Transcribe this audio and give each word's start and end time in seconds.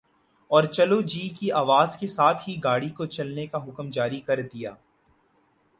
اور 0.51 0.63
چلو 0.63 0.99
جی 1.01 1.27
کی 1.29 1.51
آواز 1.51 1.95
کے 1.97 2.07
ساتھ 2.07 2.49
ہی 2.49 2.55
گاڑی 2.63 2.89
کو 2.89 3.05
چلنے 3.07 3.45
کا 3.47 3.63
حکم 3.63 3.89
جاری 3.89 4.21
کر 4.21 4.41
دیا 4.43 4.73